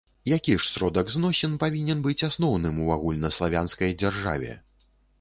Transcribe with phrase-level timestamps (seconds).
[0.25, 4.61] Які ж сродак зносін павінен быць асноўным у агульнаславянскай дзяржаве?